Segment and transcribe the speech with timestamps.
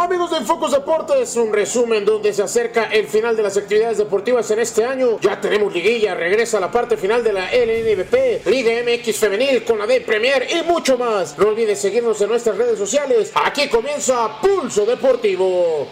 [0.00, 4.48] Amigos de Focus Deportes, un resumen donde se acerca el final de las actividades deportivas
[4.52, 5.18] en este año.
[5.20, 9.88] Ya tenemos liguilla, regresa la parte final de la LNBP, Liga MX Femenil con la
[9.88, 11.36] D Premier y mucho más.
[11.36, 13.32] No olvides seguirnos en nuestras redes sociales.
[13.34, 15.88] Aquí comienza Pulso Deportivo.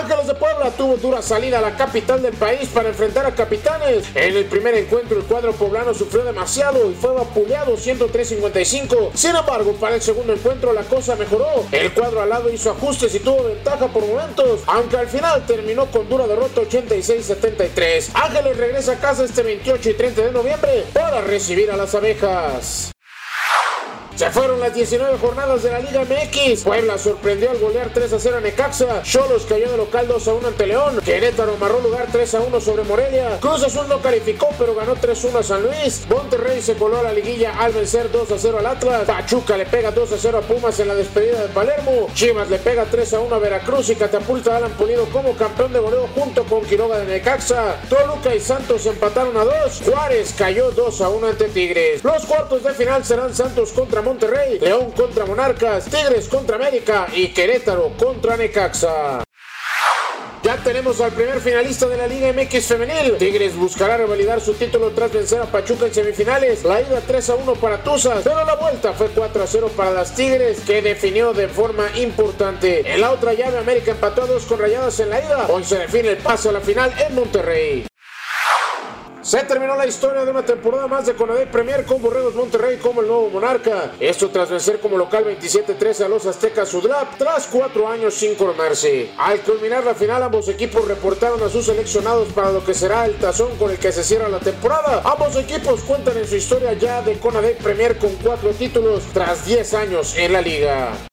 [0.00, 4.08] Ángeles de Puebla tuvo dura salida a la capital del país para enfrentar a Capitanes.
[4.14, 9.10] En el primer encuentro el cuadro poblano sufrió demasiado y fue vapuleado 103-55.
[9.12, 11.66] Sin embargo, para el segundo encuentro la cosa mejoró.
[11.70, 15.84] El cuadro al lado hizo ajustes y tuvo ventaja por momentos, aunque al final terminó
[15.90, 18.12] con dura derrota 86-73.
[18.14, 22.90] Ángeles regresa a casa este 28 y 30 de noviembre para recibir a las abejas.
[24.16, 26.64] Se fueron las 19 jornadas de la Liga MX.
[26.64, 29.02] Puebla sorprendió al golear 3 a 0 a Necaxa.
[29.02, 31.00] Cholos cayó de local 2 a 1 ante León.
[31.02, 33.38] Querétaro amarró lugar 3 a 1 sobre Morelia.
[33.40, 36.04] Cruz Azul no calificó, pero ganó 3 a 1 a San Luis.
[36.10, 39.04] Monterrey se coló a la liguilla al vencer 2 a 0 al Atlas.
[39.06, 42.08] Pachuca le pega 2 a 0 a Pumas en la despedida de Palermo.
[42.14, 45.72] Chivas le pega 3 a 1 a Veracruz y catapulta a Alan Pulido como campeón
[45.72, 47.80] de goleo junto con Quiroga de Necaxa.
[47.88, 49.82] Toluca y Santos empataron a 2.
[49.86, 52.04] Juárez cayó 2 a 1 ante Tigres.
[52.04, 54.09] Los cuartos de final serán Santos contra Monterrey,
[54.60, 59.22] León contra Monarcas, Tigres contra América y Querétaro contra Necaxa.
[60.42, 63.18] Ya tenemos al primer finalista de la Liga MX femenil.
[63.18, 66.64] Tigres buscará revalidar su título tras vencer a Pachuca en semifinales.
[66.64, 69.90] La ida 3 a 1 para Tuzas, pero la vuelta fue 4 a 0 para
[69.90, 72.90] las Tigres, que definió de forma importante.
[72.90, 75.46] En la otra llave, América empató a 2 con rayadas en la ida.
[75.50, 77.89] Hoy se define el pase a la final en Monterrey.
[79.30, 83.00] Se terminó la historia de una temporada más de Conadey Premier con Borregos Monterrey como
[83.00, 83.92] el nuevo monarca.
[84.00, 89.12] Esto tras vencer como local 27-13 a los Aztecas Sudlap tras cuatro años sin coronarse.
[89.16, 93.18] Al culminar la final, ambos equipos reportaron a sus seleccionados para lo que será el
[93.18, 95.00] tazón con el que se cierra la temporada.
[95.04, 99.74] Ambos equipos cuentan en su historia ya de Conadey Premier con cuatro títulos tras 10
[99.74, 101.09] años en la liga.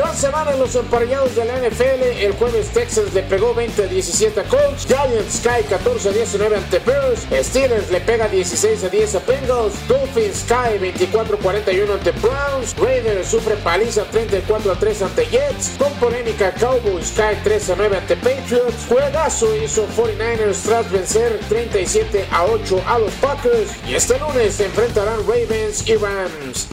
[0.00, 2.02] Gran semana en los emparellados de la NFL.
[2.22, 4.86] El jueves Texas le pegó 20 a 17 a Colts.
[4.86, 7.26] Giants cae 14 a 19 ante Bears.
[7.46, 9.74] Steelers le pega 16 a 10 a Bengals.
[9.88, 12.74] Dolphins cae 24 a 41 ante Browns.
[12.78, 15.72] Raiders sufre paliza 34 a 3 ante Jets.
[15.76, 18.86] Con polémica Cowboys cae 13 a 9 ante Patriots.
[18.88, 23.72] Juegazo hizo 49ers tras vencer 37 a 8 a los Packers.
[23.86, 26.70] Y este lunes se enfrentarán Ravens y Rams.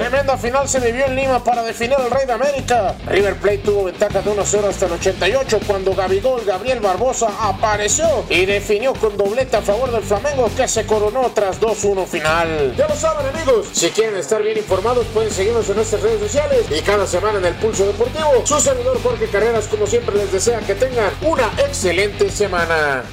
[0.00, 2.94] Tremenda final se vivió en Lima para definir al Rey de América.
[3.06, 8.46] River Plate tuvo ventaja de 1-0 hasta el 88 cuando Gabigol Gabriel Barbosa apareció y
[8.46, 12.74] definió con doblete a favor del Flamengo que se coronó tras 2-1 final.
[12.78, 16.64] Ya lo saben amigos, si quieren estar bien informados pueden seguirnos en nuestras redes sociales
[16.70, 18.46] y cada semana en el Pulso Deportivo.
[18.46, 23.04] Su servidor Jorge Carreras como siempre les desea que tengan una excelente semana.